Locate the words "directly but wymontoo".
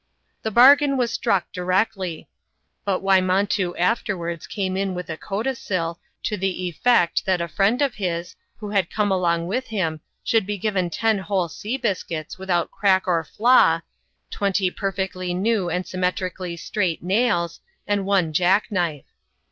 1.51-3.75